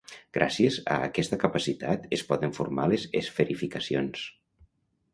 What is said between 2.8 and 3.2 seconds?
les